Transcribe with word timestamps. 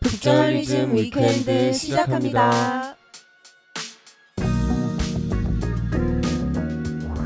북저널리즘 0.00 0.94
위크엔드 0.94 1.72
시작합니다. 1.74 2.96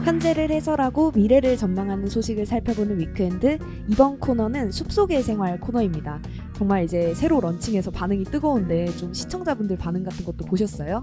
현재를 0.05 0.51
해설하고 0.51 1.13
미래를 1.13 1.57
전망하는 1.57 2.09
소식을 2.09 2.47
살펴보는 2.47 2.99
위크엔드 2.99 3.59
이번 3.89 4.19
코너는 4.19 4.73
숲속의 4.73 5.23
생활 5.23 5.59
코너입니다. 5.61 6.21
정말 6.57 6.85
이제 6.85 7.15
새로 7.15 7.41
런칭해서 7.41 7.91
반응이 7.91 8.25
뜨거운데 8.25 8.87
좀 8.97 9.15
시청자분들 9.15 9.79
반응 9.79 10.03
같은 10.03 10.25
것도 10.25 10.45
보셨어요? 10.45 11.01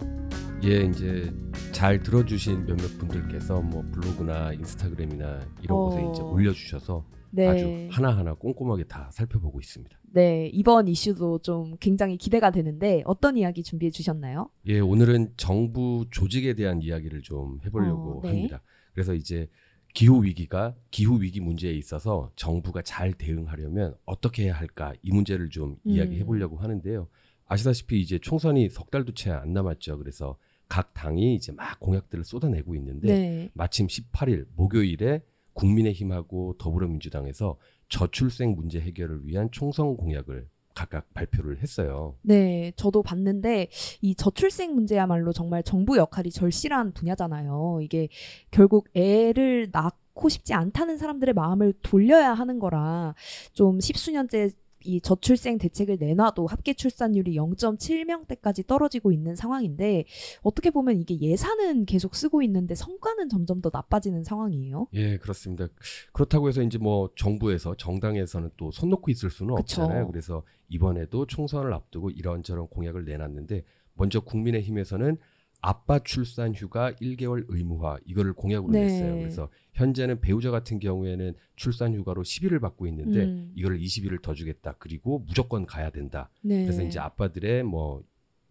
예, 0.63 0.81
이제 0.83 1.33
잘 1.71 2.01
들어주신 2.03 2.65
몇몇 2.65 2.97
분들께서 2.99 3.61
뭐 3.61 3.83
블로그나 3.91 4.53
인스타그램이나 4.53 5.39
이런 5.63 5.77
어. 5.77 5.85
곳에 5.85 6.01
이제 6.11 6.21
올려주셔서 6.21 7.03
네. 7.31 7.47
아주 7.47 7.87
하나하나 7.89 8.35
꼼꼼하게 8.35 8.83
다 8.83 9.09
살펴보고 9.11 9.59
있습니다. 9.59 9.97
네, 10.13 10.49
이번 10.53 10.87
이슈도 10.87 11.39
좀 11.39 11.77
굉장히 11.79 12.17
기대가 12.17 12.51
되는데 12.51 13.01
어떤 13.05 13.37
이야기 13.37 13.63
준비해 13.63 13.89
주셨나요? 13.89 14.49
예, 14.67 14.79
오늘은 14.79 15.33
정부 15.37 16.05
조직에 16.11 16.53
대한 16.53 16.81
이야기를 16.81 17.21
좀 17.23 17.59
해보려고 17.65 18.19
어, 18.19 18.21
네. 18.21 18.29
합니다. 18.29 18.61
그래서 18.93 19.15
이제 19.15 19.47
기후 19.95 20.23
위기가 20.23 20.75
기후 20.91 21.21
위기 21.21 21.39
문제에 21.39 21.73
있어서 21.73 22.31
정부가 22.35 22.81
잘 22.83 23.13
대응하려면 23.13 23.95
어떻게 24.05 24.43
해야 24.43 24.53
할까 24.53 24.93
이 25.01 25.11
문제를 25.11 25.49
좀 25.49 25.77
음. 25.87 25.91
이야기해 25.91 26.23
보려고 26.25 26.57
하는데요. 26.57 27.07
아시다시피 27.47 27.99
이제 27.99 28.19
총선이 28.19 28.69
석 28.69 28.91
달도 28.91 29.13
채 29.13 29.31
안 29.31 29.51
남았죠. 29.53 29.97
그래서 29.97 30.37
각 30.71 30.93
당이 30.93 31.35
이제 31.35 31.51
막 31.51 31.81
공약들을 31.81 32.23
쏟아내고 32.23 32.75
있는데 32.75 33.07
네. 33.07 33.49
마침 33.53 33.87
18일 33.87 34.45
목요일에 34.55 35.21
국민의힘하고 35.51 36.55
더불어민주당에서 36.57 37.57
저출생 37.89 38.55
문제 38.55 38.79
해결을 38.79 39.27
위한 39.27 39.49
총선 39.51 39.97
공약을 39.97 40.47
각각 40.73 41.13
발표를 41.13 41.61
했어요. 41.61 42.15
네, 42.21 42.71
저도 42.77 43.03
봤는데 43.03 43.67
이 43.99 44.15
저출생 44.15 44.73
문제야말로 44.73 45.33
정말 45.33 45.61
정부 45.61 45.97
역할이 45.97 46.31
절실한 46.31 46.93
분야잖아요. 46.93 47.79
이게 47.81 48.07
결국 48.49 48.87
애를 48.93 49.67
낳고 49.73 50.29
싶지 50.29 50.53
않다는 50.53 50.97
사람들의 50.97 51.33
마음을 51.33 51.73
돌려야 51.81 52.33
하는 52.33 52.59
거라 52.59 53.13
좀 53.51 53.81
십수년째 53.81 54.51
이 54.85 55.01
저출생 55.01 55.57
대책을 55.57 55.97
내놔도 55.99 56.47
합계 56.47 56.73
출산율이 56.73 57.35
0.7명대까지 57.35 58.65
떨어지고 58.67 59.11
있는 59.11 59.35
상황인데 59.35 60.05
어떻게 60.41 60.69
보면 60.69 60.99
이게 60.99 61.19
예산은 61.19 61.85
계속 61.85 62.15
쓰고 62.15 62.41
있는데 62.43 62.75
성과는 62.75 63.29
점점 63.29 63.61
더 63.61 63.69
나빠지는 63.71 64.23
상황이에요. 64.23 64.87
예, 64.93 65.17
그렇습니다. 65.17 65.67
그렇다고 66.13 66.47
해서 66.49 66.61
이제 66.63 66.77
뭐 66.77 67.09
정부에서 67.15 67.75
정당에서는 67.75 68.51
또 68.57 68.71
손 68.71 68.89
놓고 68.89 69.11
있을 69.11 69.29
수는 69.29 69.55
그쵸. 69.55 69.81
없잖아요. 69.83 70.07
그래서 70.07 70.43
이번에도 70.69 71.25
총선을 71.25 71.73
앞두고 71.73 72.09
이런저런 72.11 72.67
공약을 72.67 73.03
내놨는데 73.05 73.63
먼저 73.95 74.21
국민의힘에서는 74.21 75.17
아빠 75.61 75.99
출산 75.99 76.53
휴가 76.53 76.91
1개월 76.93 77.45
의무화 77.47 77.99
이거를 78.05 78.33
공약으로 78.33 78.73
네. 78.73 78.81
냈어요. 78.81 79.15
그래서 79.15 79.49
현재는 79.73 80.19
배우자 80.19 80.49
같은 80.49 80.79
경우에는 80.79 81.33
출산 81.55 81.93
휴가로 81.93 82.23
10일을 82.23 82.59
받고 82.59 82.87
있는데 82.87 83.25
음. 83.25 83.51
이거를 83.55 83.79
20일을 83.79 84.21
더 84.21 84.33
주겠다. 84.33 84.75
그리고 84.79 85.19
무조건 85.19 85.65
가야 85.65 85.91
된다. 85.91 86.29
네. 86.41 86.63
그래서 86.63 86.83
이제 86.83 86.99
아빠들의 86.99 87.63
뭐 87.63 88.03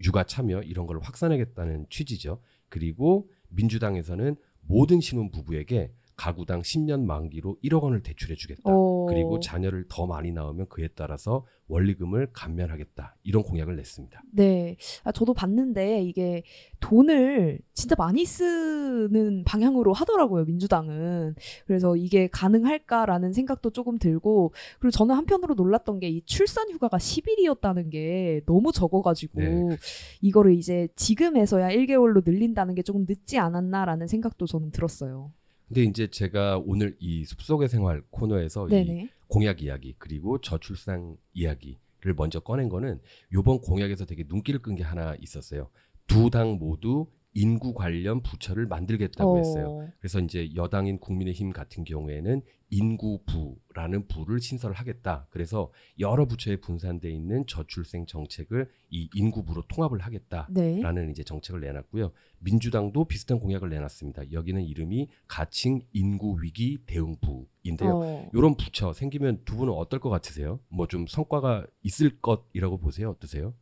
육아 0.04 0.24
참여 0.24 0.62
이런 0.62 0.86
걸 0.86 1.00
확산하겠다는 1.00 1.86
취지죠. 1.90 2.40
그리고 2.68 3.28
민주당에서는 3.48 4.36
모든 4.60 5.00
신혼 5.00 5.30
부부에게 5.30 5.92
가구당 6.16 6.62
10년 6.62 7.04
만기로 7.04 7.58
1억 7.64 7.82
원을 7.82 8.02
대출해 8.02 8.34
주겠다. 8.34 8.62
어. 9.02 9.06
그리고 9.06 9.40
자녀를 9.40 9.86
더 9.88 10.06
많이 10.06 10.32
낳으면 10.32 10.66
그에 10.68 10.88
따라서 10.94 11.46
원리금을 11.68 12.32
감면하겠다. 12.32 13.16
이런 13.22 13.44
공약을 13.44 13.76
냈습니다. 13.76 14.22
네. 14.32 14.76
아, 15.04 15.12
저도 15.12 15.34
봤는데 15.34 16.02
이게 16.02 16.42
돈을 16.80 17.60
진짜 17.74 17.94
많이 17.96 18.24
쓰는 18.24 19.44
방향으로 19.44 19.92
하더라고요, 19.92 20.44
민주당은. 20.46 21.36
그래서 21.66 21.94
이게 21.96 22.26
가능할까라는 22.28 23.32
생각도 23.32 23.70
조금 23.70 23.98
들고, 23.98 24.52
그리고 24.80 24.90
저는 24.90 25.14
한편으로 25.14 25.54
놀랐던 25.54 26.00
게 26.00 26.10
이 26.10 26.22
출산 26.26 26.68
휴가가 26.70 26.96
10일이었다는 26.98 27.90
게 27.90 28.40
너무 28.46 28.72
적어가지고, 28.72 29.40
네. 29.40 29.76
이거를 30.22 30.54
이제 30.54 30.88
지금에서야 30.96 31.68
1개월로 31.68 32.22
늘린다는 32.28 32.74
게 32.74 32.82
조금 32.82 33.06
늦지 33.08 33.38
않았나라는 33.38 34.08
생각도 34.08 34.46
저는 34.46 34.72
들었어요. 34.72 35.32
근데 35.70 35.84
이제 35.84 36.08
제가 36.08 36.58
오늘 36.58 36.96
이 36.98 37.24
숲속의 37.24 37.68
생활 37.68 38.02
코너에서 38.10 38.66
이 38.66 38.70
네네. 38.70 39.08
공약 39.28 39.62
이야기 39.62 39.94
그리고 39.98 40.40
저출산 40.40 41.16
이야기를 41.32 42.14
먼저 42.16 42.40
꺼낸 42.40 42.68
거는 42.68 43.00
요번 43.32 43.60
공약에서 43.60 44.04
되게 44.04 44.24
눈길을 44.26 44.60
끈 44.62 44.74
게 44.74 44.82
하나 44.82 45.14
있었어요. 45.20 45.70
두 46.08 46.28
당 46.30 46.58
모두 46.58 47.06
인구 47.32 47.74
관련 47.74 48.22
부처를 48.22 48.66
만들겠다고 48.66 49.38
했어요. 49.38 49.88
그래서 50.00 50.20
이제 50.20 50.54
여당인 50.54 50.98
국민의힘 50.98 51.52
같은 51.52 51.84
경우에는 51.84 52.42
인구부라는 52.70 54.06
부를 54.06 54.40
신설을 54.40 54.76
하겠다. 54.76 55.26
그래서 55.30 55.72
여러 55.98 56.26
부처에 56.26 56.56
분산돼 56.56 57.10
있는 57.10 57.44
저출생 57.46 58.06
정책을 58.06 58.68
이 58.90 59.08
인구부로 59.14 59.62
통합을 59.68 59.98
하겠다라는 60.00 61.06
네. 61.06 61.10
이제 61.10 61.24
정책을 61.24 61.60
내놨고요. 61.60 62.12
민주당도 62.38 63.04
비슷한 63.06 63.40
공약을 63.40 63.68
내놨습니다. 63.70 64.32
여기는 64.32 64.62
이름이 64.62 65.08
가칭 65.26 65.82
인구 65.92 66.40
위기 66.42 66.78
대응부인데요. 66.86 67.90
어. 67.96 68.30
이런 68.34 68.56
부처 68.56 68.92
생기면 68.92 69.42
두 69.44 69.56
분은 69.56 69.72
어떨 69.72 70.00
것 70.00 70.08
같으세요? 70.10 70.60
뭐 70.68 70.86
좀 70.86 71.06
성과가 71.06 71.66
있을 71.82 72.18
것이라고 72.20 72.78
보세요? 72.78 73.10
어떠세요? 73.10 73.54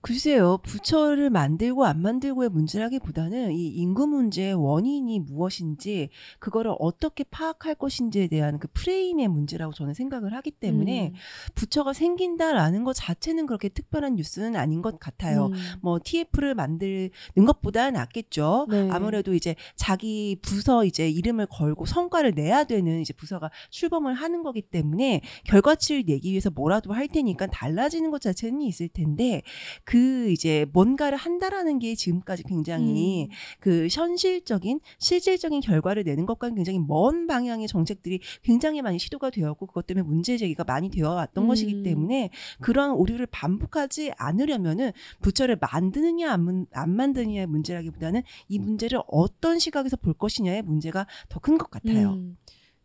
글쎄요, 0.00 0.58
부처를 0.62 1.30
만들고 1.30 1.84
안 1.84 2.00
만들고의 2.00 2.50
문제라기보다는 2.50 3.52
이 3.52 3.68
인구 3.68 4.06
문제의 4.06 4.54
원인이 4.54 5.18
무엇인지, 5.20 6.10
그거를 6.38 6.74
어떻게 6.78 7.24
파악할 7.24 7.74
것인지에 7.74 8.28
대한 8.28 8.58
그 8.60 8.68
프레임의 8.72 9.26
문제라고 9.26 9.72
저는 9.72 9.94
생각을 9.94 10.32
하기 10.34 10.52
때문에 10.52 11.08
음. 11.08 11.14
부처가 11.56 11.92
생긴다라는 11.92 12.84
것 12.84 12.92
자체는 12.92 13.46
그렇게 13.46 13.68
특별한 13.68 14.14
뉴스는 14.14 14.54
아닌 14.54 14.80
것 14.80 15.00
같아요. 15.00 15.46
음. 15.46 15.54
뭐 15.82 15.98
TF를 16.02 16.54
만드는 16.54 17.10
것보다 17.46 17.90
낫겠죠. 17.90 18.66
네. 18.70 18.88
아무래도 18.92 19.34
이제 19.34 19.56
자기 19.74 20.38
부서 20.40 20.84
이제 20.84 21.10
이름을 21.10 21.46
걸고 21.46 21.84
성과를 21.84 22.32
내야 22.36 22.62
되는 22.64 23.00
이제 23.00 23.12
부서가 23.12 23.50
출범을 23.70 24.14
하는 24.14 24.44
거기 24.44 24.62
때문에 24.62 25.22
결과치를 25.46 26.04
내기 26.06 26.30
위해서 26.30 26.50
뭐라도 26.50 26.92
할 26.92 27.08
테니까 27.08 27.46
달라지는 27.48 28.10
것 28.10 28.20
자체는 28.20 28.62
있을 28.62 28.88
텐데 28.88 29.42
그 29.86 30.30
이제 30.32 30.66
뭔가를 30.72 31.16
한다라는 31.16 31.78
게 31.78 31.94
지금까지 31.94 32.42
굉장히 32.42 33.24
음. 33.24 33.30
그 33.60 33.86
현실적인 33.90 34.80
실질적인 34.98 35.60
결과를 35.60 36.02
내는 36.02 36.26
것과는 36.26 36.56
굉장히 36.56 36.80
먼 36.80 37.28
방향의 37.28 37.68
정책들이 37.68 38.18
굉장히 38.42 38.82
많이 38.82 38.98
시도가 38.98 39.30
되었고 39.30 39.66
그것 39.66 39.86
때문에 39.86 40.02
문제 40.04 40.36
제기가 40.36 40.64
많이 40.64 40.90
되어 40.90 41.10
왔던 41.14 41.44
음. 41.44 41.48
것이기 41.48 41.84
때문에 41.84 42.30
그러한 42.60 42.90
오류를 42.92 43.26
반복하지 43.26 44.10
않으려면은 44.16 44.90
부처를 45.22 45.56
만드느냐 45.60 46.32
안, 46.32 46.42
문- 46.44 46.66
안 46.72 46.90
만드느냐의 46.90 47.46
문제라기보다는 47.46 48.22
이 48.48 48.58
문제를 48.58 49.00
어떤 49.06 49.60
시각에서 49.60 49.96
볼 49.96 50.14
것이냐의 50.14 50.62
문제가 50.62 51.06
더 51.28 51.38
큰 51.38 51.58
것 51.58 51.70
같아요. 51.70 52.14
음, 52.14 52.36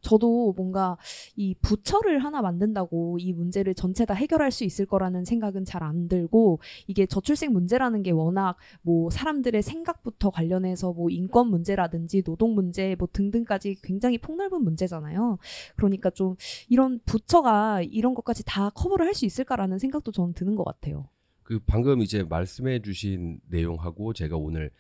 저도 0.02 0.54
뭔가 0.56 0.98
이 1.36 1.56
부처를 1.62 2.20
하나 2.20 2.42
만든다고 2.42 3.18
이 3.20 3.34
문제를 3.34 3.76
전체 3.76 4.06
다 4.06 4.14
해결할 4.14 4.52
수 4.52 4.64
있을 4.64 4.86
거라는 4.86 5.26
생각은 5.26 5.66
잘 5.66 5.82
안 5.82 6.08
들고 6.08 6.60
이게 6.86 7.08
저출생 7.08 7.54
문제라는 7.54 8.04
게 8.04 8.12
워낙 8.12 8.56
뭐 8.84 9.10
사람들의 9.10 9.62
생각부터 9.64 10.30
관련해서 10.30 10.94
뭐 10.94 11.10
인권 11.10 11.48
문제라든지 11.50 12.22
노동 12.22 12.54
문제 12.54 12.96
뭐 13.00 13.08
등등까지 13.12 13.78
굉장히 13.82 14.20
폭넓은 14.20 14.64
문제잖아요. 14.64 15.40
그러니까 15.76 16.12
좀 16.12 16.36
이런 16.70 17.00
부처가 17.06 17.82
이런 17.82 18.14
것까지 18.14 18.44
다 18.46 18.70
커버를 18.70 19.06
할 19.08 19.12
수 19.12 19.26
있을까라는 19.26 19.78
생각도 19.80 20.12
저는 20.12 20.34
드는 20.34 20.56
것 20.56 20.64
같아요. 20.64 21.10
그 21.44 21.60
방금 21.66 22.02
이제 22.02 22.24
말씀해 22.24 22.82
주신 22.82 23.42
내용하고 23.50 24.14
제가 24.14 24.38
오늘 24.38 24.72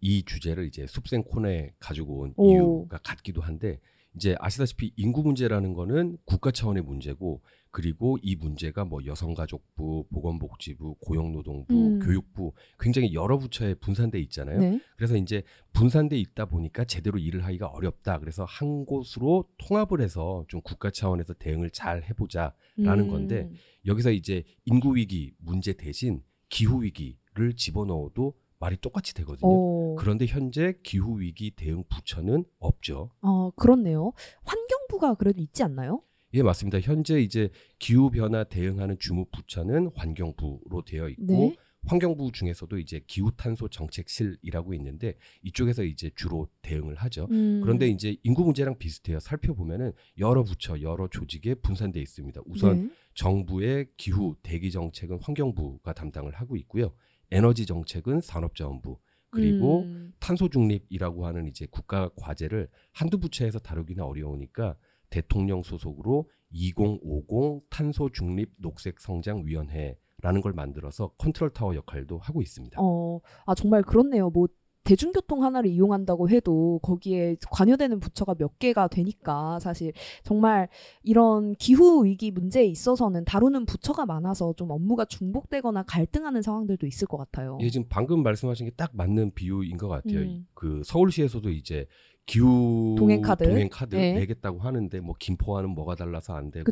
이 0.00 0.22
주제를 0.24 0.66
이제 0.66 0.86
숲생 0.86 1.24
코너에 1.24 1.72
가지고 1.80 2.18
온 2.20 2.34
오. 2.36 2.50
이유가 2.52 2.98
같기도 2.98 3.40
한데 3.40 3.80
이제 4.14 4.36
아시다시피 4.38 4.92
인구 4.96 5.22
문제라는 5.22 5.74
거는 5.74 6.18
국가 6.24 6.50
차원의 6.50 6.82
문제고 6.82 7.42
그리고 7.74 8.18
이 8.22 8.36
문제가 8.36 8.84
뭐 8.84 9.04
여성가족부, 9.04 10.06
보건복지부, 10.12 10.94
고용노동부, 11.00 11.74
음. 11.74 11.98
교육부 11.98 12.52
굉장히 12.78 13.12
여러 13.14 13.36
부처에 13.36 13.74
분산돼 13.74 14.20
있잖아요. 14.20 14.60
네. 14.60 14.80
그래서 14.96 15.16
이제 15.16 15.42
분산돼 15.72 16.16
있다 16.16 16.44
보니까 16.44 16.84
제대로 16.84 17.18
일을 17.18 17.44
하기가 17.44 17.66
어렵다. 17.66 18.20
그래서 18.20 18.44
한 18.44 18.86
곳으로 18.86 19.48
통합을 19.58 20.00
해서 20.00 20.44
좀 20.46 20.60
국가 20.62 20.92
차원에서 20.92 21.34
대응을 21.34 21.70
잘 21.70 22.04
해보자라는 22.04 22.54
음. 22.78 23.08
건데 23.08 23.50
여기서 23.86 24.12
이제 24.12 24.44
인구 24.64 24.94
위기 24.94 25.34
문제 25.38 25.72
대신 25.72 26.22
기후 26.48 26.84
위기를 26.84 27.56
집어넣어도 27.56 28.34
말이 28.64 28.78
똑같이 28.78 29.12
되거든요. 29.14 29.50
어, 29.52 29.94
그런데 29.96 30.24
현재 30.24 30.72
기후 30.82 31.20
위기 31.20 31.50
대응 31.50 31.84
부처는 31.90 32.46
없죠. 32.58 33.10
어, 33.20 33.50
그렇네요. 33.56 34.12
환경부가 34.44 35.14
그래도 35.16 35.42
있지 35.42 35.62
않나요? 35.62 36.02
예, 36.32 36.42
맞습니다. 36.42 36.80
현재 36.80 37.20
이제 37.20 37.50
기후 37.78 38.10
변화 38.10 38.42
대응하는 38.44 38.96
주무 38.98 39.26
부처는 39.26 39.90
환경부로 39.94 40.82
되어 40.86 41.10
있고 41.10 41.26
네. 41.26 41.56
환경부 41.86 42.32
중에서도 42.32 42.78
이제 42.78 43.02
기후 43.06 43.30
탄소 43.36 43.68
정책실이라고 43.68 44.72
있는데 44.72 45.18
이쪽에서 45.42 45.84
이제 45.84 46.10
주로 46.16 46.48
대응을 46.62 46.94
하죠. 46.94 47.28
음. 47.32 47.60
그런데 47.62 47.88
이제 47.88 48.16
인구 48.22 48.44
문제랑 48.44 48.78
비슷해요. 48.78 49.20
살펴보면은 49.20 49.92
여러 50.16 50.42
부처, 50.42 50.80
여러 50.80 51.06
조직에 51.08 51.56
분산돼 51.56 52.00
있습니다. 52.00 52.40
우선 52.46 52.84
네. 52.84 52.88
정부의 53.12 53.88
기후 53.98 54.34
대기 54.42 54.70
정책은 54.70 55.18
환경부가 55.20 55.92
담당을 55.92 56.32
하고 56.32 56.56
있고요. 56.56 56.94
에너지 57.34 57.66
정책은 57.66 58.20
산업자원부 58.20 58.96
그리고 59.30 59.80
음. 59.80 60.12
탄소 60.20 60.48
중립이라고 60.48 61.26
하는 61.26 61.48
이제 61.48 61.66
국가 61.68 62.08
과제를 62.16 62.68
한두 62.92 63.18
부처에서 63.18 63.58
다루기는 63.58 64.02
어려우니까 64.02 64.76
대통령 65.10 65.64
소속으로 65.64 66.30
2050 66.50 67.68
탄소 67.68 68.08
중립 68.10 68.52
녹색 68.58 69.00
성장 69.00 69.44
위원회라는 69.44 70.40
걸 70.42 70.52
만들어서 70.52 71.08
컨트롤 71.18 71.50
타워 71.50 71.74
역할도 71.74 72.18
하고 72.18 72.40
있습니다. 72.40 72.78
어, 72.80 73.20
아 73.46 73.54
정말 73.56 73.82
그렇네요. 73.82 74.30
뭐 74.30 74.46
대중교통 74.84 75.42
하나를 75.42 75.70
이용한다고 75.70 76.28
해도 76.28 76.78
거기에 76.82 77.36
관여되는 77.50 78.00
부처가 78.00 78.34
몇 78.34 78.58
개가 78.58 78.88
되니까 78.88 79.58
사실 79.60 79.92
정말 80.22 80.68
이런 81.02 81.54
기후 81.54 82.04
위기 82.04 82.30
문제에 82.30 82.64
있어서는 82.66 83.24
다루는 83.24 83.64
부처가 83.66 84.04
많아서 84.06 84.52
좀 84.52 84.70
업무가 84.70 85.04
중복되거나 85.06 85.84
갈등하는 85.84 86.42
상황들도 86.42 86.86
있을 86.86 87.06
것 87.08 87.16
같아요. 87.16 87.58
예, 87.60 87.70
지금 87.70 87.86
방금 87.88 88.22
말씀하신 88.22 88.66
게 88.66 88.74
딱 88.76 88.90
맞는 88.94 89.32
비유인 89.34 89.76
것 89.76 89.88
같아요. 89.88 90.18
음. 90.20 90.46
그 90.54 90.82
서울시에서도 90.84 91.48
이제 91.50 91.86
기후 92.26 92.94
동행 92.98 93.20
카드. 93.22 93.44
동행 93.44 93.68
카드 93.70 93.94
네. 93.94 94.14
내겠다고 94.14 94.58
하는데 94.60 94.98
뭐 95.00 95.14
김포와는 95.18 95.70
뭐가 95.70 95.94
달라서 95.94 96.34
안 96.34 96.50
되고. 96.50 96.64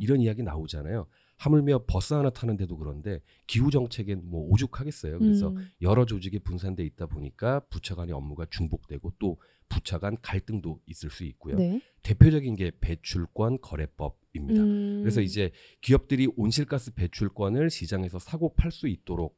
이런 0.00 0.20
이야기 0.20 0.42
나오잖아요. 0.42 1.06
하물며 1.36 1.84
버스 1.86 2.14
하나 2.14 2.30
타는데도 2.30 2.76
그런데 2.76 3.20
기후 3.46 3.70
정책엔 3.70 4.22
뭐 4.24 4.48
오죽하겠어요. 4.50 5.18
그래서 5.18 5.48
음. 5.48 5.68
여러 5.82 6.06
조직이 6.06 6.38
분산돼 6.38 6.84
있다 6.84 7.06
보니까 7.06 7.60
부처 7.68 7.94
간의 7.94 8.14
업무가 8.14 8.46
중복되고 8.50 9.12
또 9.18 9.38
부처 9.68 9.98
간 9.98 10.16
갈등도 10.22 10.80
있을 10.86 11.10
수 11.10 11.24
있고요. 11.24 11.56
네. 11.56 11.80
대표적인 12.02 12.56
게 12.56 12.72
배출권 12.80 13.60
거래법입니다. 13.60 14.62
음. 14.62 15.00
그래서 15.02 15.20
이제 15.20 15.50
기업들이 15.80 16.28
온실가스 16.36 16.94
배출권을 16.94 17.70
시장에서 17.70 18.18
사고 18.18 18.54
팔 18.54 18.70
수 18.70 18.88
있도록 18.88 19.36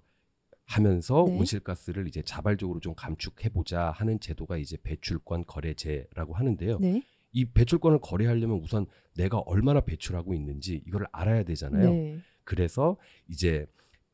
하면서 0.64 1.24
네. 1.26 1.38
온실가스를 1.38 2.06
이제 2.08 2.22
자발적으로 2.22 2.78
좀 2.80 2.94
감축해 2.94 3.48
보자 3.48 3.90
하는 3.90 4.20
제도가 4.20 4.58
이제 4.58 4.76
배출권 4.82 5.46
거래제라고 5.46 6.34
하는데요. 6.34 6.78
네. 6.78 7.02
이 7.38 7.44
배출권을 7.44 8.00
거래하려면 8.00 8.58
우선 8.58 8.86
내가 9.14 9.38
얼마나 9.38 9.80
배출하고 9.80 10.34
있는지 10.34 10.82
이걸 10.86 11.06
알아야 11.12 11.44
되잖아요. 11.44 11.90
네. 11.90 12.18
그래서 12.42 12.96
이제 13.28 13.66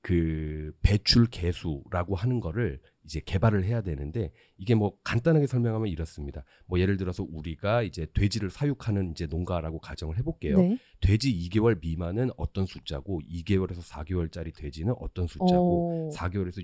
그 0.03 0.75
배출 0.83 1.27
개수라고 1.27 2.17
하는 2.17 2.41
거를 2.41 2.79
이제 3.05 3.21
개발을 3.25 3.65
해야 3.65 3.81
되는데 3.81 4.31
이게 4.59 4.75
뭐 4.75 4.99
간단하게 5.03 5.47
설명하면 5.47 5.89
이렇습니다. 5.89 6.45
뭐 6.67 6.79
예를 6.79 6.99
들어서 6.99 7.25
우리가 7.27 7.83
이제 7.83 8.07
돼지를 8.13 8.51
사육하는 8.51 9.13
이제 9.13 9.27
농가라고 9.27 9.79
가정을 9.79 10.19
해볼게요. 10.19 10.59
네. 10.59 10.79
돼지 11.01 11.33
2개월 11.49 11.81
미만은 11.81 12.31
어떤 12.37 12.67
숫자고 12.67 13.23
2개월에서 13.23 13.81
4개월짜리 13.83 14.55
돼지는 14.55 14.95
어떤 14.99 15.27
숫자고 15.27 16.11
어. 16.11 16.15
4개월에서 16.15 16.63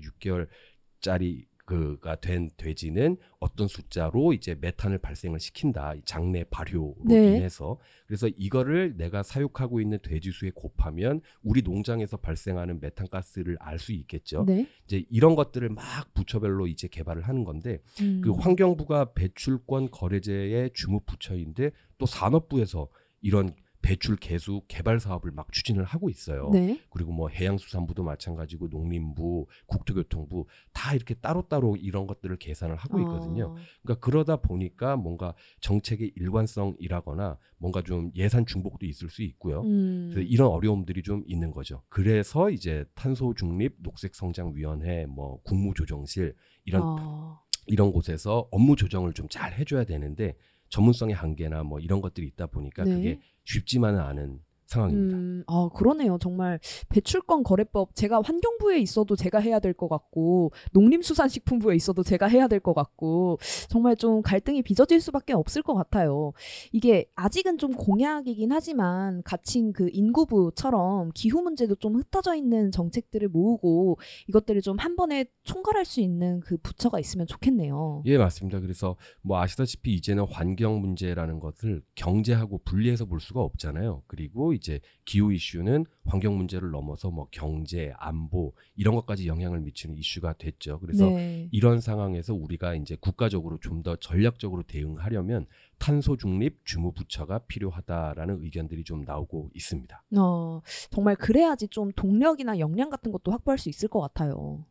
6개월짜리 1.01 1.45
그가 1.65 2.15
된 2.15 2.49
돼지는 2.57 3.17
어떤 3.39 3.67
숫자로 3.67 4.33
이제 4.33 4.55
메탄을 4.59 4.97
발생을 4.97 5.39
시킨다. 5.39 5.93
이 5.95 6.01
장내 6.05 6.45
발효로 6.45 6.95
네. 7.05 7.37
인해서 7.37 7.77
그래서 8.07 8.27
이거를 8.27 8.97
내가 8.97 9.23
사육하고 9.23 9.81
있는 9.81 9.99
돼지 10.01 10.31
수에 10.31 10.51
곱하면 10.53 11.21
우리 11.41 11.61
농장에서 11.61 12.17
발생하는 12.17 12.79
메탄 12.79 13.07
가스를 13.07 13.57
알 13.59 13.81
수 13.81 13.91
있겠죠. 13.93 14.43
네. 14.45 14.67
이제 14.85 15.03
이런 15.09 15.35
것들을 15.35 15.67
막 15.69 15.83
부처별로 16.13 16.67
이제 16.67 16.87
개발을 16.87 17.23
하는 17.23 17.43
건데 17.43 17.79
음. 18.01 18.21
그 18.23 18.31
환경부가 18.31 19.13
배출권 19.13 19.89
거래제의 19.89 20.71
주무 20.73 20.99
부처인데 21.01 21.71
또 21.97 22.05
산업부에서 22.05 22.87
이런 23.21 23.53
배출 23.81 24.15
개수 24.15 24.61
개발 24.67 24.99
사업을 24.99 25.31
막 25.31 25.51
추진을 25.51 25.83
하고 25.83 26.09
있어요. 26.09 26.49
네. 26.51 26.79
그리고 26.89 27.11
뭐 27.11 27.29
해양수산부도 27.29 28.03
마찬가지고 28.03 28.67
농림부, 28.69 29.47
국토교통부 29.65 30.45
다 30.73 30.93
이렇게 30.93 31.13
따로따로 31.15 31.75
이런 31.77 32.07
것들을 32.07 32.37
계산을 32.37 32.75
하고 32.75 32.99
있거든요. 32.99 33.55
아. 33.57 33.61
그러니까 33.81 34.05
그러다 34.05 34.37
보니까 34.37 34.95
뭔가 34.95 35.33
정책의 35.61 36.13
일관성이라거나 36.15 37.37
뭔가 37.57 37.81
좀 37.81 38.11
예산 38.15 38.45
중복도 38.45 38.85
있을 38.85 39.09
수 39.09 39.23
있고요. 39.23 39.61
음. 39.61 40.09
그래서 40.11 40.27
이런 40.27 40.49
어려움들이 40.49 41.03
좀 41.03 41.23
있는 41.27 41.51
거죠. 41.51 41.81
그래서 41.89 42.49
이제 42.49 42.85
탄소 42.95 43.33
중립 43.33 43.75
녹색 43.79 44.15
성장 44.15 44.55
위원회 44.55 45.05
뭐 45.05 45.41
국무조정실 45.43 46.35
이런 46.65 46.81
아. 46.83 47.39
이런 47.67 47.91
곳에서 47.91 48.47
업무 48.51 48.75
조정을 48.75 49.13
좀 49.13 49.27
잘 49.29 49.53
해줘야 49.53 49.85
되는데 49.85 50.35
전문성의 50.71 51.13
한계나 51.13 51.63
뭐 51.63 51.79
이런 51.79 52.01
것들이 52.01 52.25
있다 52.27 52.47
보니까 52.47 52.83
네. 52.83 52.95
그게 52.95 53.21
쉽지만은 53.43 53.99
않은 53.99 54.39
상황입니다. 54.71 55.17
음, 55.17 55.43
아, 55.47 55.69
그러네요. 55.75 56.17
정말 56.19 56.59
배출권 56.89 57.43
거래법 57.43 57.93
제가 57.95 58.21
환경부에 58.21 58.79
있어도 58.79 59.15
제가 59.15 59.39
해야 59.39 59.59
될 59.59 59.73
것 59.73 59.87
같고 59.89 60.51
농림수산식품부에 60.73 61.75
있어도 61.75 62.03
제가 62.03 62.27
해야 62.27 62.47
될 62.47 62.59
것 62.59 62.73
같고 62.73 63.39
정말 63.69 63.95
좀 63.95 64.21
갈등이 64.21 64.61
빚어질 64.61 65.01
수밖에 65.01 65.33
없을 65.33 65.61
것 65.63 65.73
같아요. 65.73 66.33
이게 66.71 67.05
아직은 67.15 67.57
좀 67.57 67.71
공약이긴 67.73 68.51
하지만 68.51 69.23
갇힌 69.23 69.73
그 69.73 69.89
인구부처럼 69.91 71.11
기후 71.13 71.41
문제도 71.41 71.73
좀 71.75 71.95
흩어져 71.95 72.35
있는 72.35 72.71
정책들을 72.71 73.27
모으고 73.29 73.97
이것들을 74.27 74.61
좀 74.61 74.71
한 74.81 74.95
번에 74.95 75.25
총괄할 75.43 75.85
수 75.85 76.01
있는 76.01 76.39
그 76.39 76.57
부처가 76.57 76.99
있으면 76.99 77.27
좋겠네요. 77.27 78.01
예, 78.05 78.17
맞습니다. 78.17 78.59
그래서 78.61 78.95
뭐 79.21 79.39
아시다시피 79.39 79.93
이제는 79.93 80.25
환경 80.27 80.81
문제라는 80.81 81.39
것을 81.39 81.83
경제하고 81.95 82.61
분리해서 82.65 83.05
볼 83.05 83.19
수가 83.19 83.41
없잖아요. 83.41 84.01
그리고 84.07 84.53
이제 84.61 84.79
기후 85.03 85.33
이슈는 85.33 85.85
환경 86.05 86.37
문제를 86.37 86.69
넘어서 86.69 87.09
뭐 87.09 87.27
경제, 87.31 87.91
안보 87.97 88.53
이런 88.75 88.93
것까지 88.95 89.27
영향을 89.27 89.59
미치는 89.61 89.97
이슈가 89.97 90.33
됐죠. 90.33 90.79
그래서 90.79 91.09
네. 91.09 91.49
이런 91.51 91.81
상황에서 91.81 92.33
우리가 92.35 92.75
이제 92.75 92.95
국가적으로 92.99 93.57
좀 93.59 93.81
더 93.81 93.95
전략적으로 93.95 94.61
대응하려면 94.63 95.47
탄소 95.79 96.15
중립 96.15 96.63
주무 96.65 96.91
부처가 96.91 97.39
필요하다라는 97.39 98.43
의견들이 98.43 98.83
좀 98.83 99.01
나오고 99.01 99.49
있습니다. 99.55 100.03
어, 100.17 100.61
정말 100.91 101.15
그래야지 101.15 101.67
좀 101.69 101.91
동력이나 101.93 102.59
역량 102.59 102.91
같은 102.91 103.11
것도 103.11 103.31
확보할 103.31 103.57
수 103.57 103.69
있을 103.69 103.89
것 103.89 103.99
같아요. 104.01 104.65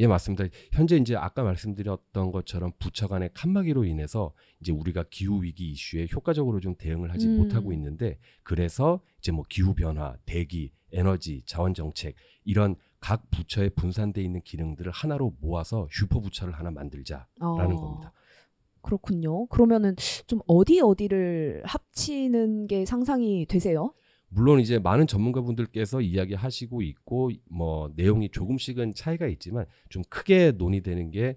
예, 0.00 0.06
맞습니다. 0.06 0.44
현재 0.72 0.96
이제 0.96 1.14
아까 1.14 1.42
말씀드렸던 1.42 2.32
것처럼 2.32 2.72
부처 2.78 3.06
간의 3.06 3.30
칸막이로 3.34 3.84
인해서 3.84 4.32
이제 4.58 4.72
우리가 4.72 5.04
기후 5.10 5.42
위기 5.42 5.70
이슈에 5.72 6.06
효과적으로 6.10 6.58
좀 6.60 6.74
대응을 6.74 7.12
하지 7.12 7.26
음. 7.26 7.36
못하고 7.36 7.70
있는데 7.74 8.18
그래서 8.42 9.02
이제 9.18 9.30
뭐 9.30 9.44
기후 9.46 9.74
변화, 9.74 10.16
대기, 10.24 10.72
에너지, 10.92 11.42
자원 11.44 11.74
정책 11.74 12.14
이런 12.44 12.76
각 12.98 13.30
부처에 13.30 13.68
분산돼 13.68 14.22
있는 14.22 14.40
기능들을 14.40 14.90
하나로 14.90 15.36
모아서 15.38 15.86
슈퍼 15.90 16.18
부처를 16.20 16.54
하나 16.54 16.70
만들자라는 16.70 17.28
어, 17.42 17.80
겁니다. 17.80 18.12
그렇군요. 18.80 19.46
그러면은 19.48 19.94
좀 20.26 20.40
어디 20.46 20.80
어디를 20.80 21.60
합치는 21.66 22.68
게 22.68 22.86
상상이 22.86 23.44
되세요? 23.44 23.92
물론 24.30 24.60
이제 24.60 24.78
많은 24.78 25.06
전문가분들께서 25.06 26.00
이야기하시고 26.00 26.82
있고 26.82 27.30
뭐 27.50 27.92
내용이 27.96 28.30
조금씩은 28.30 28.94
차이가 28.94 29.26
있지만 29.26 29.66
좀 29.88 30.02
크게 30.08 30.52
논의되는 30.52 31.10
게 31.10 31.36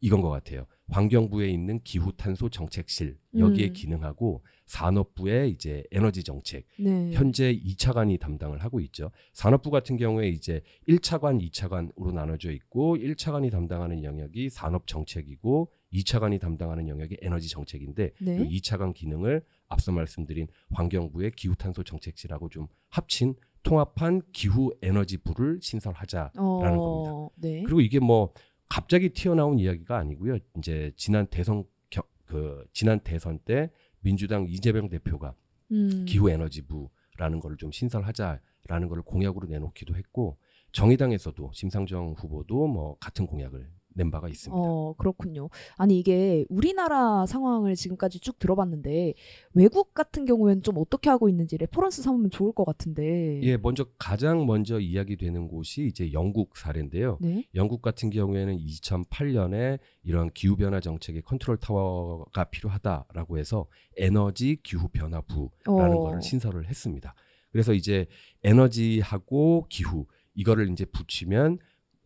이건 0.00 0.20
것 0.20 0.30
같아요. 0.30 0.66
환경부에 0.90 1.50
있는 1.50 1.80
기후 1.82 2.12
탄소 2.16 2.48
정책실 2.48 3.18
여기에 3.36 3.66
음. 3.66 3.72
기능하고 3.72 4.42
산업부의 4.66 5.50
이제 5.50 5.82
에너지 5.90 6.22
정책 6.22 6.64
네. 6.78 7.10
현재 7.12 7.52
2차관이 7.52 8.18
담당을 8.20 8.58
하고 8.58 8.80
있죠. 8.80 9.10
산업부 9.32 9.70
같은 9.70 9.96
경우에 9.96 10.28
이제 10.28 10.62
1차관, 10.88 11.46
2차관으로 11.50 12.12
나눠져 12.12 12.52
있고 12.52 12.96
1차관이 12.96 13.50
담당하는 13.50 14.04
영역이 14.04 14.50
산업 14.50 14.86
정책이고 14.86 15.72
2차관이 15.92 16.40
담당하는 16.40 16.88
영역이 16.88 17.18
에너지 17.20 17.48
정책인데 17.48 18.12
네. 18.20 18.46
이 18.48 18.60
2차관 18.60 18.94
기능을 18.94 19.42
앞서 19.68 19.92
말씀드린 19.92 20.48
환경부의 20.70 21.32
기후탄소 21.32 21.82
정책실하고 21.84 22.48
좀 22.48 22.66
합친 22.88 23.34
통합한 23.62 24.22
기후 24.32 24.72
에너지부를 24.82 25.58
신설하자. 25.60 26.32
어, 26.36 26.58
겁니다. 26.60 27.34
네. 27.36 27.62
그리고 27.64 27.80
이게 27.80 27.98
뭐 27.98 28.32
갑자기 28.68 29.10
튀어나온 29.10 29.58
이야기가 29.58 29.96
아니고요. 29.98 30.38
이제 30.58 30.92
지난 30.96 31.26
대선 31.26 31.64
겨- 31.90 32.02
그 32.24 32.64
지난 32.72 33.00
대선 33.00 33.38
때 33.40 33.70
민주당 34.00 34.46
이재명 34.48 34.88
대표가 34.88 35.34
음. 35.72 36.04
기후 36.06 36.30
에너지부라는 36.30 37.40
걸 37.40 37.56
좀 37.56 37.70
신설하자라는 37.72 38.88
걸 38.88 39.02
공약으로 39.02 39.48
내놓기도 39.48 39.96
했고 39.96 40.38
정의당에서도 40.72 41.50
심상정 41.52 42.14
후보도 42.16 42.66
뭐 42.68 42.96
같은 42.98 43.26
공약을 43.26 43.68
낸 43.98 44.10
바가 44.10 44.28
있습니다. 44.28 44.56
어, 44.56 44.94
그렇군요. 44.96 45.50
아니, 45.76 45.98
이게 45.98 46.46
우리나라 46.48 47.26
상황을 47.26 47.74
지금까지 47.74 48.20
쭉 48.20 48.38
들어봤는데, 48.38 49.14
외국 49.54 49.92
같은 49.92 50.24
경우에는 50.24 50.62
좀 50.62 50.78
어떻게 50.78 51.10
하고 51.10 51.28
있는지 51.28 51.58
reference 51.58 52.02
삼으면 52.02 52.30
좋을 52.30 52.52
것 52.52 52.64
같은데. 52.64 53.40
예, 53.42 53.56
먼저 53.56 53.84
가장 53.98 54.46
먼저 54.46 54.78
이야기되는 54.78 55.48
곳이 55.48 55.86
이제 55.86 56.12
영국 56.12 56.56
사례인데요. 56.56 57.18
네. 57.20 57.44
영국 57.54 57.82
같은 57.82 58.08
경우에는 58.10 58.56
2008년에 58.56 59.80
이런 60.04 60.30
기후 60.30 60.56
변화 60.56 60.80
정책의 60.80 61.22
컨트롤 61.22 61.58
타워가 61.58 62.44
필요하다라고 62.44 63.38
해서 63.38 63.66
에너지 63.96 64.58
기후 64.62 64.88
변화부라는 64.88 65.96
어. 65.96 66.00
거를 66.00 66.22
신설을 66.22 66.68
했습니다. 66.68 67.14
그래서 67.50 67.72
이제 67.72 68.06
에너지하고 68.44 69.66
기후 69.68 70.06
이거를 70.34 70.70
이제 70.70 70.84
붙이면 70.84 71.58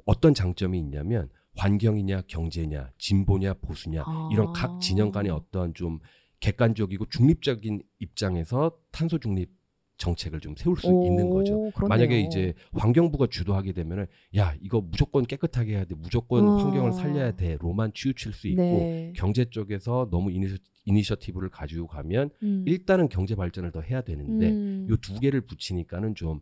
어떤 0.07 0.35
장점이 0.35 0.79
있냐면 0.79 1.29
환경이냐 1.56 2.23
경제냐 2.26 2.90
진보냐 2.99 3.54
보수냐 3.54 4.02
아. 4.06 4.28
이런 4.32 4.52
각 4.52 4.80
진영 4.80 5.11
간의 5.11 5.30
어떤 5.30 5.75
좀 5.75 5.99
객관적이고 6.40 7.06
중립적인 7.06 7.82
입장에서 8.00 8.76
탄소 8.90 9.18
중립 9.18 9.50
정책을 9.99 10.40
좀 10.40 10.54
세울 10.56 10.76
수 10.76 10.88
오, 10.88 11.06
있는 11.06 11.30
거죠. 11.30 11.71
그렇네요. 11.71 11.88
만약에 11.88 12.21
이제 12.21 12.54
환경부가 12.73 13.28
주도하게 13.28 13.73
되면은 13.73 14.06
야 14.37 14.54
이거 14.61 14.80
무조건 14.80 15.25
깨끗하게 15.25 15.75
해야 15.75 15.85
돼 15.85 15.94
무조건 15.94 16.49
아. 16.49 16.56
환경을 16.56 16.92
살려야 16.92 17.32
돼로만 17.37 17.92
치우칠 17.94 18.32
수 18.32 18.49
있고 18.49 18.62
네. 18.62 19.12
경제 19.14 19.44
쪽에서 19.44 20.09
너무 20.11 20.32
이니셔, 20.32 20.56
이니셔티브를 20.87 21.50
가지고 21.50 21.87
가면 21.87 22.30
음. 22.42 22.64
일단은 22.66 23.09
경제 23.09 23.37
발전을 23.37 23.71
더 23.71 23.80
해야 23.80 24.00
되는데 24.02 24.50
음. 24.50 24.87
요두 24.90 25.21
개를 25.21 25.42
붙이니까는 25.42 26.16
좀 26.16 26.40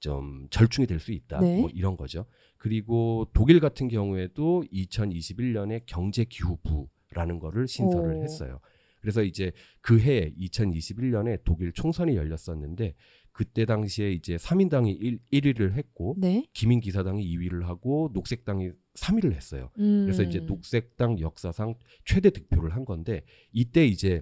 좀 0.00 0.48
절충이 0.50 0.86
될 0.86 0.98
수 0.98 1.12
있다. 1.12 1.40
네. 1.40 1.60
뭐 1.60 1.70
이런 1.72 1.96
거죠. 1.96 2.26
그리고 2.56 3.26
독일 3.32 3.60
같은 3.60 3.88
경우에도 3.88 4.64
2021년에 4.72 5.82
경제 5.86 6.24
기후부라는 6.24 7.38
거를 7.38 7.68
신설을 7.68 8.16
오. 8.16 8.22
했어요. 8.22 8.60
그래서 9.00 9.22
이제 9.22 9.52
그 9.80 9.98
해에 9.98 10.32
2021년에 10.38 11.40
독일 11.44 11.72
총선이 11.72 12.16
열렸었는데 12.16 12.94
그때 13.32 13.64
당시에 13.64 14.12
이제 14.12 14.36
3인당이 14.36 14.94
1, 15.00 15.18
1위를 15.32 15.72
했고 15.72 16.16
네. 16.18 16.44
기민 16.52 16.80
기사당이 16.80 17.24
2위를 17.36 17.62
하고 17.62 18.10
녹색당이 18.12 18.72
3위를 18.94 19.32
했어요. 19.32 19.70
음. 19.78 20.02
그래서 20.04 20.22
이제 20.22 20.40
녹색당 20.40 21.20
역사상 21.20 21.74
최대 22.04 22.28
득표를 22.28 22.74
한 22.74 22.84
건데 22.84 23.22
이때 23.52 23.86
이제 23.86 24.20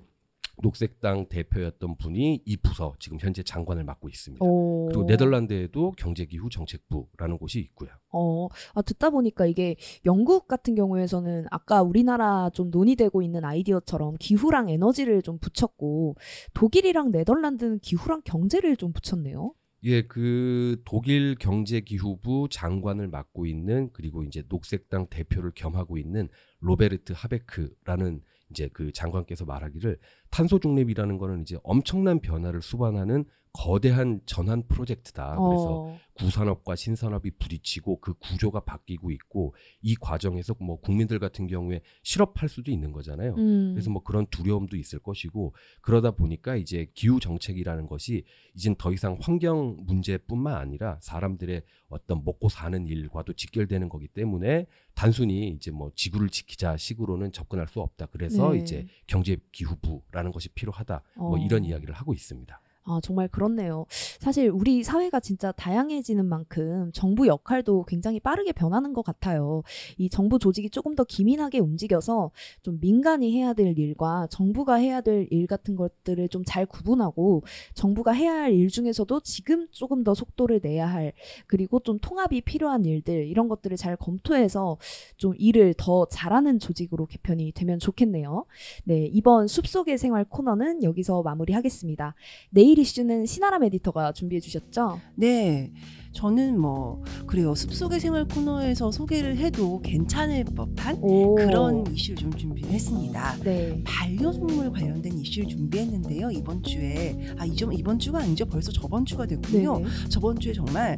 녹색당 0.63 1.29
대표였던 1.29 1.97
분이 1.97 2.43
이 2.45 2.57
부서 2.57 2.95
지금 2.99 3.19
현재 3.21 3.43
장관을 3.43 3.85
맡고 3.85 4.09
있습니다. 4.09 4.45
오. 4.45 4.87
그리고 4.87 5.05
네덜란드에도 5.05 5.93
경제기후 5.93 6.49
정책부라는 6.51 7.39
곳이 7.39 7.61
있고요. 7.61 7.91
어, 8.11 8.49
아, 8.75 8.83
듣다 8.83 9.11
보니까 9.11 9.47
이게 9.47 9.77
영국 10.05 10.49
같은 10.49 10.75
경우에서는 10.75 11.47
아까 11.51 11.83
우리나라 11.83 12.51
좀 12.51 12.71
논의되고 12.71 13.23
있는 13.23 13.45
아이디어처럼 13.45 14.17
기후랑 14.19 14.71
에너지를 14.71 15.23
좀 15.23 15.39
붙였고 15.39 16.17
독일이랑 16.55 17.11
네덜란드는 17.13 17.79
기후랑 17.81 18.23
경제를 18.25 18.77
좀 18.77 18.93
붙였네요. 18.93 19.55
예, 19.85 20.03
그 20.03 20.83
독일 20.85 21.37
경제기후부 21.37 22.49
장관을 22.51 23.07
맡고 23.09 23.47
있는 23.47 23.91
그리고 23.93 24.25
이제 24.25 24.43
녹색당 24.49 25.07
대표를 25.09 25.53
겸하고 25.55 25.99
있는 25.99 26.29
로베르트 26.59 27.13
하베크라는 27.15 28.23
이제 28.51 28.69
그 28.73 28.93
장관께서 28.93 29.45
말하기를 29.45 29.99
탄소 30.31 30.59
중립이라는 30.59 31.19
거는 31.19 31.43
이제 31.43 31.59
엄청난 31.63 32.21
변화를 32.21 32.63
수반하는 32.63 33.25
거대한 33.53 34.21
전환 34.27 34.63
프로젝트다. 34.69 35.37
그래서 35.37 35.83
어, 35.83 35.99
구산업과 36.15 36.77
신산업이 36.77 37.33
부딪히고 37.39 38.01
그 38.01 38.15
구조가 38.15 38.61
바뀌고 38.61 39.11
있고 39.13 39.55
이 39.83 39.95
과정에서 39.97 40.55
뭐 40.61 40.81
국민들 40.81 41.19
같은 41.19 41.47
경우에 41.47 41.81
실업할 42.03 42.49
수도 42.49 42.71
있는 42.71 42.93
거잖아요. 42.93 43.35
음. 43.37 43.73
그래서 43.75 43.91
뭐 43.91 44.03
그런 44.03 44.27
두려움도 44.27 44.77
있을 44.77 44.99
것이고 44.99 45.55
그러다 45.81 46.11
보니까 46.13 46.57
이제 46.57 46.91
기후 46.95 47.21
정책이라는 47.21 47.87
것이 47.87 48.25
이젠 48.55 48.75
더 48.77 48.93
이상 48.93 49.17
환경 49.21 49.77
문제뿐만 49.87 50.55
아니라 50.55 50.99
사람들의 51.01 51.63
어떤 51.89 52.23
먹고 52.25 52.49
사는 52.49 52.87
일과도 52.87 53.33
직결되는 53.33 53.89
거기 53.89 54.09
때문에 54.09 54.67
단순히 54.95 55.49
이제 55.49 55.71
뭐 55.71 55.91
지구를 55.95 56.29
지키자 56.29 56.77
식으로는 56.77 57.33
접근할 57.33 57.69
수 57.69 57.81
없다. 57.81 58.07
그래서 58.07 58.53
네. 58.53 58.59
이제 58.59 58.87
경제 59.07 59.37
기후부라 59.53 60.18
는 60.23 60.33
것이 60.33 60.49
필요하다. 60.51 61.03
뭐 61.17 61.37
어. 61.37 61.39
이런 61.39 61.65
이야기를 61.65 61.95
하고 61.95 62.13
있습니다. 62.15 62.61
아, 62.89 63.01
정말 63.03 63.29
그렇네요. 63.29 63.87
사실 64.19 64.49
우리 64.51 64.83
사회가 64.83 65.21
진짜 65.21 65.53
다양해지는 65.53 66.25
만큼 66.27 66.91
정부 66.95 67.27
역할도 67.27 67.85
굉장히 67.85 68.19
빠르게 68.21 68.53
변하는 68.53 68.93
것 68.93 69.05
같아요. 69.05 69.63
이 69.99 70.09
정부 70.09 70.39
조직이 70.39 70.71
조금 70.71 70.95
더 70.95 71.05
기민하게 71.05 71.59
움직여서 71.59 72.31
좀 72.63 72.79
민간이 72.81 73.33
해야 73.37 73.53
될 73.53 73.79
일과 73.79 74.27
정부가 74.31 74.75
해야 74.75 75.01
될 75.01 75.29
일 75.31 75.47
같은 75.47 75.77
것들을 75.77 76.29
좀 76.29 76.45
잘 76.47 76.65
구분하고 76.67 77.43
정부가 77.75 78.13
해야 78.13 78.33
할 78.33 78.53
일 78.55 78.69
중에서도 78.69 79.21
지금 79.21 79.67
조금 79.71 80.03
더 80.05 80.15
속도를 80.15 80.61
내야 80.63 80.87
할 80.87 81.13
그리고 81.47 81.81
좀 81.81 81.99
통합이 81.99 82.41
필요한 82.43 82.85
일들 82.87 83.27
이런 83.27 83.49
것들을 83.49 83.77
잘 83.77 83.97
검토해서 83.97 84.79
좀 85.17 85.35
일을 85.37 85.75
더 85.77 86.07
잘하는 86.07 86.59
조직으로 86.59 87.07
개편이 87.07 87.53
되면 87.53 87.79
좋겠네요. 87.79 88.47
네, 88.85 89.07
이번 89.13 89.49
숲속의 89.49 89.99
생활 89.99 90.25
코너는 90.25 90.83
여기서 90.83 91.23
마무리하겠습니다. 91.23 92.15
내일 92.51 92.78
이슈는 92.81 93.27
신아람 93.27 93.65
에디터가 93.65 94.13
준비해 94.13 94.41
주셨죠? 94.41 95.01
네. 95.17 95.73
저는 96.19 96.59
뭐 96.59 97.01
그래요. 97.29 97.55
숲속의 97.55 98.01
생활 98.01 98.25
코너에서 98.25 98.91
소개를 98.91 99.37
해도 99.37 99.81
괜찮을 99.83 100.43
법한 100.47 100.99
오. 101.01 101.37
그런 101.37 101.87
이슈를 101.95 102.17
좀 102.17 102.33
준비를 102.33 102.71
했습니다. 102.71 103.37
네. 103.45 103.81
반려동물 103.85 104.73
관련된 104.73 105.17
이슈를 105.17 105.47
준비했는데요. 105.49 106.33
이번 106.33 106.61
주에 106.65 107.35
아 107.39 107.47
이 107.47 107.55
점 107.55 107.73
이번 107.73 108.01
주가 108.01 108.19
아니죠. 108.19 108.47
벌써 108.47 108.73
저번 108.73 109.05
주가 109.05 109.27
됐군요. 109.27 109.79
네네. 109.79 109.91
저번 110.09 110.41
주에 110.41 110.53
정말 110.53 110.97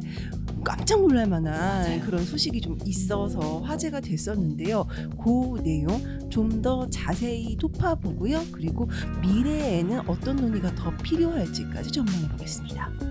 깜짝 0.63 0.99
놀랄 1.01 1.27
만한 1.27 2.01
그런 2.01 2.23
소식이 2.25 2.59
좀 2.61 2.79
있어서 2.87 3.59
화제가 3.61 3.99
됐었는데요. 3.99 4.87
그 5.23 5.61
내용 5.63 6.01
좀 6.31 6.61
더 6.63 6.87
자세히 6.89 7.55
톺아보고요. 7.57 8.39
그리고 8.51 8.87
미래에는 9.23 10.07
어떤 10.07 10.35
논의가 10.35 10.73
더 10.75 10.95
필요할지까지 10.97 11.91
전망해 11.91 12.27
보겠습니다. 12.29 13.10